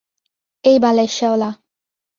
এই 0.63 0.77
বালের 0.79 1.09
শেওলা! 1.17 1.49